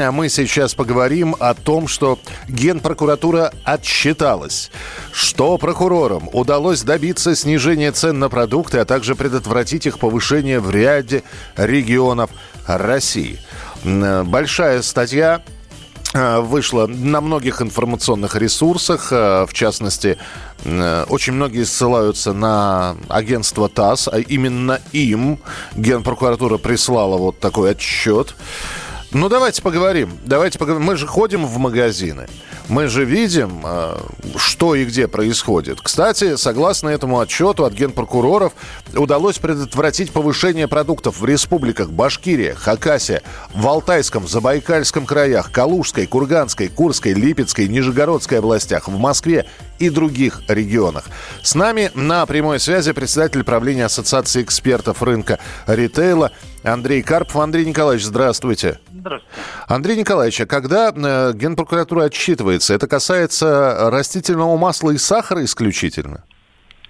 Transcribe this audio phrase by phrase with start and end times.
[0.00, 4.70] А мы сейчас поговорим о том, что Генпрокуратура отчиталась,
[5.12, 11.22] что прокурорам удалось добиться снижения цен на продукты, а также предотвратить их повышение в ряде
[11.56, 12.30] регионов
[12.66, 13.38] России.
[13.84, 15.42] Большая статья
[16.14, 20.16] э, вышла на многих информационных ресурсах, э, в частности,
[20.64, 25.40] э, очень многие ссылаются на агентство ТАСС, а именно им
[25.76, 28.34] Генпрокуратура прислала вот такой отчет.
[29.12, 30.18] Ну, давайте поговорим.
[30.24, 30.86] Давайте поговорим.
[30.86, 32.28] Мы же ходим в магазины.
[32.68, 33.96] Мы же видим, э,
[34.36, 35.80] что и где происходит.
[35.80, 38.52] Кстати, согласно этому отчету от генпрокуроров,
[38.94, 47.12] удалось предотвратить повышение продуктов в республиках Башкирия, Хакасия, в Алтайском, Забайкальском краях, Калужской, Курганской, Курской,
[47.12, 49.46] Липецкой, Нижегородской областях, в Москве
[49.80, 51.06] и других регионах.
[51.42, 56.30] С нами на прямой связи председатель правления Ассоциации экспертов рынка ритейла
[56.62, 57.36] Андрей Карпов.
[57.36, 58.78] Андрей Николаевич, здравствуйте.
[58.92, 59.34] Здравствуйте.
[59.66, 66.24] Андрей Николаевич, а когда э, Генпрокуратура отчитывается, это касается растительного масла и сахара исключительно?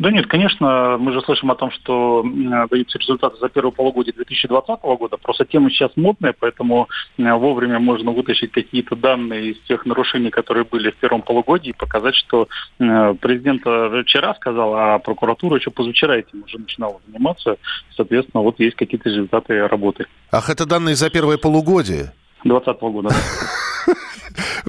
[0.01, 4.15] Да нет, конечно, мы же слышим о том, что м, даются результаты за первое полугодие
[4.15, 5.19] 2020 года.
[5.19, 10.65] Просто тема сейчас модная, поэтому м, вовремя можно вытащить какие-то данные из тех нарушений, которые
[10.65, 15.71] были в первом полугодии, и показать, что м, президент э, вчера сказал, а прокуратура еще
[15.71, 17.59] позавчера этим уже начинала заниматься.
[17.95, 22.13] Соответственно, вот есть какие-то результаты работы Ах, это данные за первое полугодие?
[22.45, 23.11] 2020 года.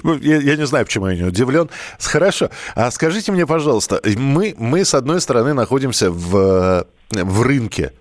[0.02, 1.70] Ну, Я, я не знаю, почему я не удивлен.
[1.98, 2.50] Хорошо.
[2.74, 6.84] А скажите мне, пожалуйста, мы, мы с одной стороны находимся в, э,
[7.24, 7.92] в рынке.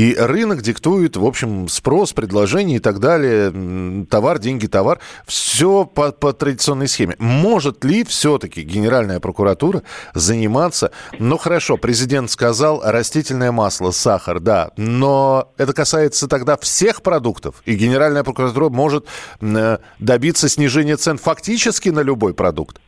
[0.00, 4.06] И рынок диктует, в общем, спрос, предложение и так далее.
[4.08, 4.98] Товар, деньги, товар.
[5.26, 7.16] Все по, по традиционной схеме.
[7.18, 9.82] Может ли все-таки Генеральная прокуратура
[10.14, 10.90] заниматься...
[11.18, 14.70] Ну, хорошо, президент сказал, растительное масло, сахар, да.
[14.78, 17.62] Но это касается тогда всех продуктов.
[17.66, 19.04] И Генеральная прокуратура может
[19.42, 22.80] э, добиться снижения цен фактически на любой продукт.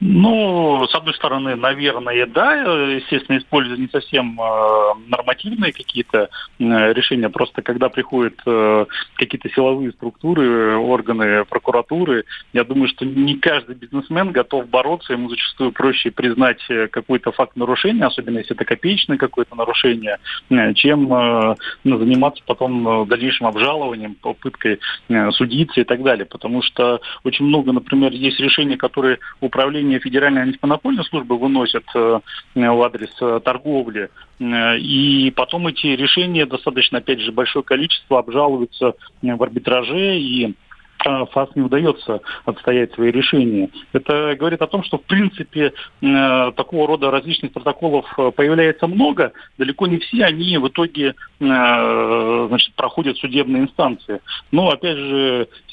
[0.00, 6.28] Ну, с одной стороны, наверное, да, естественно, используя не совсем э, нормативные какие-то
[6.58, 13.38] э, решения, просто когда приходят э, какие-то силовые структуры, органы прокуратуры, я думаю, что не
[13.38, 16.60] каждый бизнесмен готов бороться, ему зачастую проще признать
[16.92, 20.18] какой-то факт нарушения, особенно если это копеечное какое-то нарушение,
[20.74, 24.80] чем ну, заниматься потом дальнейшим обжалованием, попыткой
[25.32, 31.04] судиться и так далее, потому что очень много, например, есть решения, которые управление Федеральной антимонопольной
[31.04, 32.20] службы выносят э,
[32.54, 34.10] в адрес э, торговли,
[34.40, 40.54] Э, и потом эти решения достаточно, опять же, большое количество обжалуются э, в арбитраже и
[41.04, 43.70] э, ФАС не удается отстоять свои решения.
[43.92, 49.32] Это говорит о том, что в принципе э, такого рода различных протоколов э, появляется много,
[49.58, 54.20] далеко не все они в итоге э, значит, проходят судебные инстанции.
[54.52, 55.67] Но опять же, э,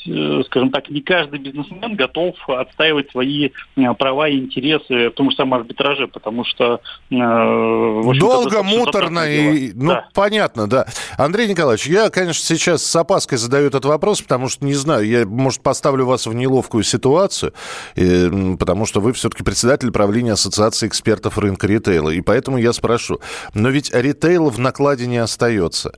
[0.45, 5.35] скажем так, не каждый бизнесмен готов отстаивать свои э, права и интересы в том же
[5.35, 6.79] самом арбитраже, потому что
[7.09, 9.67] э, Долго, муторно и...
[9.67, 9.73] дело.
[9.75, 10.07] Ну, Да.
[10.13, 10.85] понятно, да.
[11.17, 15.25] Андрей Николаевич, я, конечно, сейчас с опаской задаю этот вопрос, потому что, не знаю, я,
[15.25, 17.53] может, поставлю вас в неловкую ситуацию,
[17.95, 23.19] э, потому что вы все-таки председатель правления Ассоциации экспертов рынка ритейла, и поэтому я спрошу.
[23.53, 25.93] Но ведь ритейл в накладе не остается.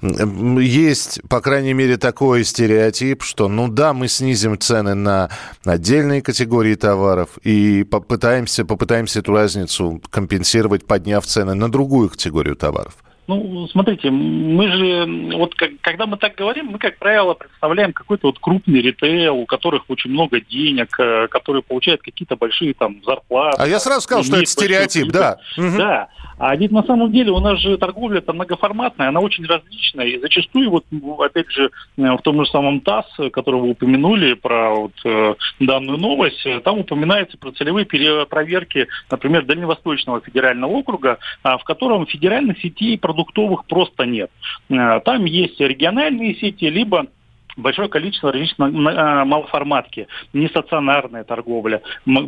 [0.00, 5.30] Есть, по крайней мере, такой стереотип, что, ну да, мы снизим цены на
[5.64, 12.96] отдельные категории товаров и попытаемся, попытаемся эту разницу компенсировать, подняв цены на другую категорию товаров.
[13.28, 18.28] Ну, смотрите, мы же, вот как- когда мы так говорим, мы, как правило, представляем какой-то
[18.28, 23.62] вот крупный ритейл, у которых очень много денег, э, которые получают какие-то большие там зарплаты.
[23.62, 25.36] А я сразу сказал, что это стереотип, да.
[25.58, 25.76] Мгм.
[25.76, 26.08] Да.
[26.38, 30.06] А ведь на самом деле у нас же торговля это многоформатная, она очень различная.
[30.06, 33.70] И зачастую, вот, ну, опять же, э, в том же самом ТАСС, э, который вы
[33.70, 41.18] упомянули про вот, э, данную новость, там упоминается про целевые перепроверки, например, Дальневосточного федерального округа,
[41.42, 44.30] а, в котором федеральных сетей продуктовых просто нет.
[44.68, 47.06] Э, Там есть региональные сети, либо
[47.58, 51.82] большое количество различных э, малоформатки, не стационарная торговля,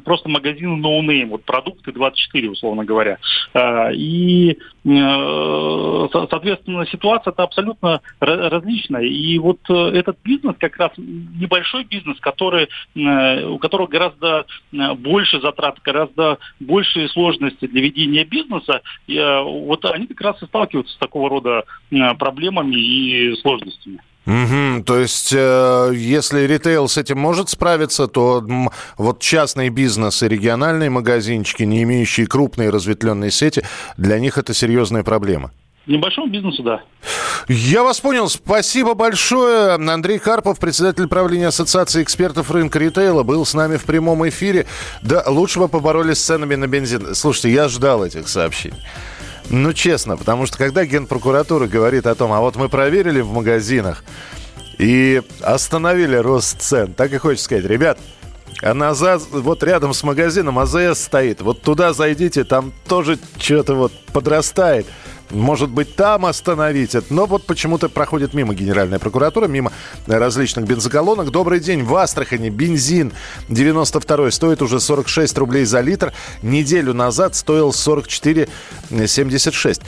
[0.04, 3.18] просто магазины no name, вот продукты 24, условно говоря.
[3.54, 9.02] Э, и, соответственно, ситуация-то абсолютно различная.
[9.02, 16.38] И вот этот бизнес, как раз небольшой бизнес, который, у которого гораздо больше затрат, гораздо
[16.60, 21.64] большие сложности для ведения бизнеса, вот они как раз и сталкиваются с такого рода
[22.18, 24.00] проблемами и сложностями.
[24.30, 28.44] Угу, то есть, э, если ритейл с этим может справиться, то
[28.96, 33.64] вот частный бизнес и региональные магазинчики, не имеющие крупные разветвленные сети,
[33.96, 35.50] для них это серьезная проблема.
[35.86, 36.82] Небольшому бизнесу, да.
[37.48, 38.28] Я вас понял.
[38.28, 39.72] Спасибо большое.
[39.72, 44.66] Андрей Карпов, председатель правления Ассоциации экспертов рынка ритейла, был с нами в прямом эфире.
[45.02, 47.16] Да, лучше бы поборолись с ценами на бензин.
[47.16, 48.78] Слушайте, я ждал этих сообщений.
[49.50, 54.04] Ну, честно, потому что когда Генпрокуратура говорит о том, а вот мы проверили в магазинах
[54.78, 57.98] и остановили рост цен, так и хочется сказать, ребят,
[58.62, 61.40] а назад, вот рядом с магазином АЗС стоит.
[61.40, 64.86] Вот туда зайдите, там тоже что-то вот подрастает.
[65.30, 67.12] Может быть, там остановить это.
[67.12, 69.72] Но вот почему-то проходит мимо Генеральная прокуратура, мимо
[70.06, 71.30] различных бензоколонок.
[71.30, 71.84] Добрый день.
[71.84, 73.12] В Астрахани бензин
[73.48, 76.12] 92 стоит уже 46 рублей за литр.
[76.42, 79.82] Неделю назад стоил 44,76.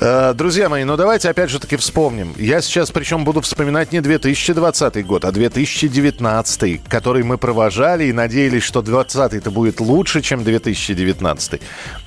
[0.00, 2.34] Э, друзья мои, ну давайте опять же таки вспомним.
[2.36, 8.62] Я сейчас причем буду вспоминать не 2020 год, а 2019, который мы провожали и надеялись,
[8.62, 11.60] что 2020 это будет лучше, чем 2019.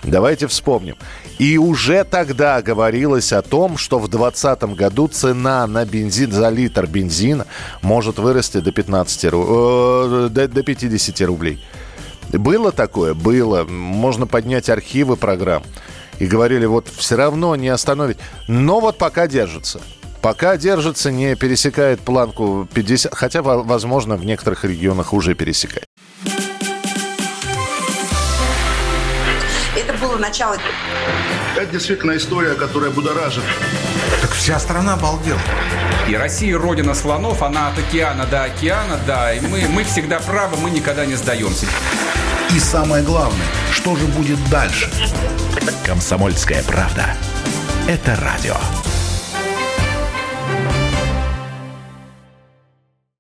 [0.04, 0.98] Давайте вспомним.
[1.40, 6.88] И уже тогда говорилось о том, что в 2020 году цена на бензин за литр
[6.88, 7.46] бензина
[7.82, 9.30] может вырасти до 15 э,
[10.30, 11.64] до, до 50 рублей.
[12.34, 13.14] Было такое?
[13.14, 13.64] Было.
[13.64, 15.64] Можно поднять архивы программ
[16.20, 18.18] и говорили, вот все равно не остановить.
[18.48, 19.82] Но вот пока держится.
[20.22, 25.86] Пока держится, не пересекает планку 50, хотя, возможно, в некоторых регионах уже пересекает.
[29.76, 30.58] Это было начало.
[31.56, 33.44] Это действительно история, которая будоражит.
[34.22, 35.40] Так вся страна обалдела.
[36.10, 40.58] И Россия родина слонов, она от океана до океана, да, и мы, мы всегда правы,
[40.58, 41.68] мы никогда не сдаемся.
[42.56, 44.90] И самое главное, что же будет дальше?
[45.86, 47.16] Комсомольская правда.
[47.88, 48.56] Это радио.